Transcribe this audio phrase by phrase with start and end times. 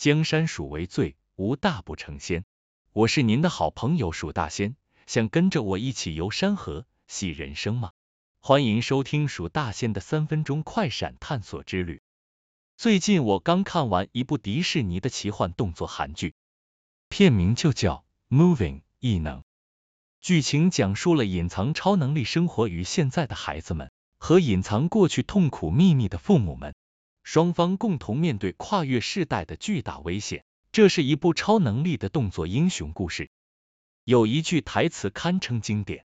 [0.00, 2.46] 江山属为最，无大不成仙。
[2.90, 4.74] 我是您的好朋友蜀大仙，
[5.06, 7.90] 想跟着我一起游山河，戏人生吗？
[8.38, 12.00] 欢迎收听蜀大仙的三分钟快闪探索之旅。
[12.78, 16.34] 最近我刚看完一部迪士尼的奇幻动作韩剧，
[17.10, 19.44] 片名就叫《Moving》异能。
[20.22, 26.74] 剧情讲述了隐藏超能力生活于现在的孩子们和隐藏过去痛苦秘密的父母们，
[27.22, 30.44] 双方共同面对跨越世代的巨大危险。
[30.72, 33.30] 这是一部超能力的动作英雄故事。
[34.04, 36.04] 有一句台词堪称经典：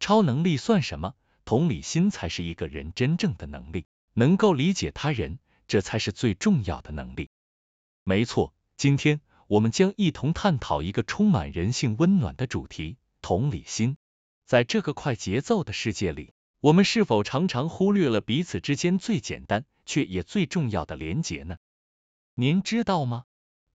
[0.00, 1.14] 超能力算什么？
[1.44, 3.86] 同理心才是一个人真正的能力。
[4.14, 7.28] 能够理解他人，这才是最重要的能力。
[8.04, 12.96] 没错，今天我们将一同探讨一个充满人性温暖的主题。
[13.20, 13.98] 同理心，
[14.46, 16.32] 在这个快节奏的世界里，
[16.66, 21.58] 我们是否常常忽略了彼此之间最简单却也最重要的连结呢？
[22.34, 23.22] 您知道吗？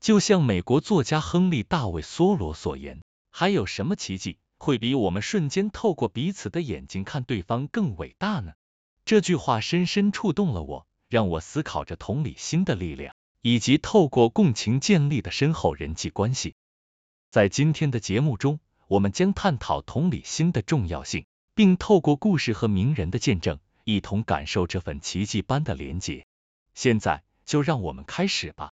[0.02, 8.52] 就像美国作家亨利·大卫·梭罗所言，还有什么奇迹会比我们瞬间透过彼此的眼睛看对方更伟大呢？
[9.06, 16.56] 这句话深深触动了我，让我思考着同理心的力量，以及透过共情建立的深厚人际关系。
[17.30, 18.60] 在今天的节目中。
[18.88, 21.26] 我们将探讨同理心的重要性，
[21.62, 26.26] 并透过故事和名人的见证，一同感受这份奇迹般的连结。
[26.74, 28.72] 现在就让我们开始吧。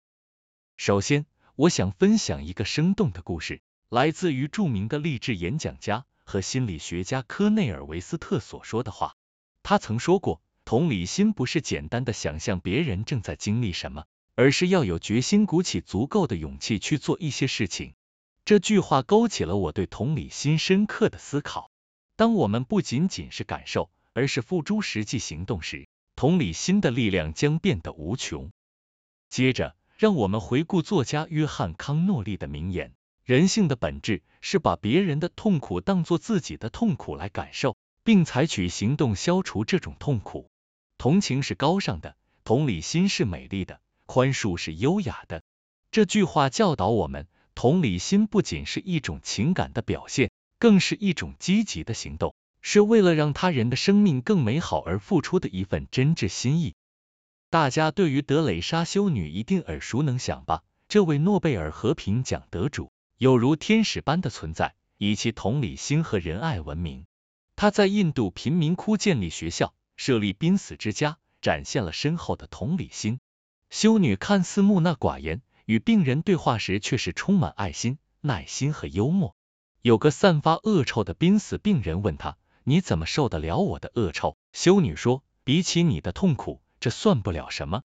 [0.76, 1.24] 首先，
[1.54, 9.14] 我想分享一个生动的故事，来自于著名的励志演讲家和心理学家科内尔维斯特所说的话。
[9.62, 17.94] 他曾说过，同理心不是简单的想象别人正在经历什么，而是要有决心，鼓起足够的勇气去做一些事情。
[18.44, 21.70] 这句话勾起了我对同理心深刻的思考。
[22.20, 28.50] 当我们不仅仅是感受，而是付诸实际行动时，同理心的力量将变得无穷。
[29.30, 32.92] 接着，让我们回顾作家约翰康诺利的名言：
[33.24, 40.50] 人性的本质是把别人的痛苦当作自己的痛苦来感受，并采取行动消除这种痛苦。
[40.98, 45.42] 同情是高尚的，同理心是美丽的，宽恕是优雅的。
[45.90, 47.26] 这句话教导我们。
[47.54, 50.29] 同理心不仅是一种情感的表现，
[50.60, 56.74] 更是一种积极的行动，是为了让他人的生命更美好而付出的一份真挚心意。
[57.48, 60.62] 大家对于德蕾莎修女一定耳熟能详吧？
[60.86, 67.06] 这位诺贝尔和平奖得主有如天使般的存在，以其同理心和仁爱闻名。
[67.56, 73.18] 他在印度贫民窟建立学校，设立濒死之家，展现了深厚的同理心。
[73.70, 75.40] 修女看似木讷寡言。
[75.64, 79.36] 与病人对话时，却是充满爱心、耐心和幽默。
[79.82, 87.82] 有个散发恶臭的濒死病人问他：“你怎么受得了我的恶臭？”修女说：“比起你的痛苦，这算不了什么。”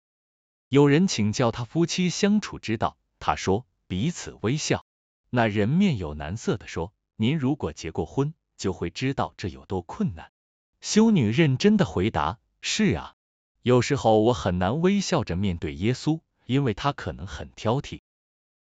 [0.70, 4.86] 有人请教他夫妻相处之道，他说：“彼此微笑。”
[5.32, 10.32] 那人面有难色的说：“您如果结过婚，就会知道这有多困难。”
[10.82, 13.16] 修女认真的回答：“是啊，
[13.62, 16.20] 有时候我很难微笑着面对耶稣。”
[16.50, 18.02] 因为他可能很挑剔。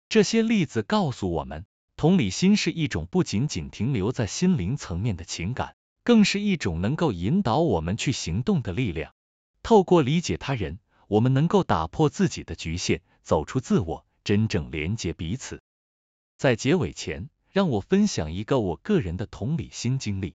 [0.07, 1.65] 这些例子告诉我们，
[2.01, 9.13] 同理心是一种不仅仅停留在心灵层面的情感，更是一种能够引导我们去行动的力量。
[9.61, 15.61] 透过理解他人，我们能够打破自己的局限，走出自我，真正连接彼此。
[16.37, 20.33] 在结尾前，让我分享一个我个人的同理心经历。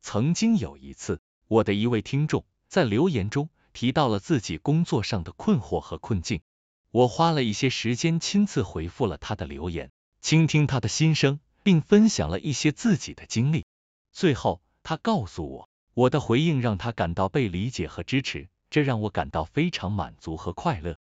[0.00, 6.42] 曾经有一次，我的一位听众在留言中提到了自己工作上的困惑和困境。
[6.92, 9.90] 我花了一些时间亲自回复了他的留言，
[10.20, 13.64] 倾听他的心声，并分享了一些自己的经历。
[14.12, 20.96] 最后，他告诉我，我的回应让他感到被理解和支持，这让我感到非常满足和快乐。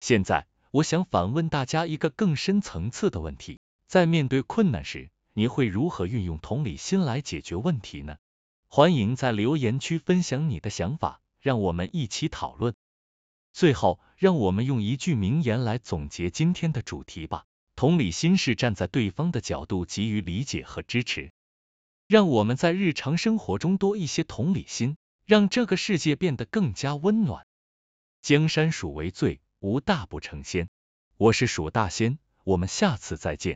[0.00, 8.16] 现在，我想反问大家一个更深层次的问题：在面对困难时，你会如何运用同理心来解决问题呢？
[8.68, 12.74] 欢迎在留言区分享你的想法，让我们一起讨论。
[13.52, 17.46] 最后，让我们用一句名言来总结今天的主题吧。
[17.76, 21.32] 同理心是站在对方的角度给予理解和支持。
[22.06, 27.46] 让我们在日常生活中多一些同理心，让这个世界变得更加温暖。
[28.20, 30.68] 江山属为最，无大不成仙。
[31.16, 33.52] 我是蜀大仙，我们下次再见。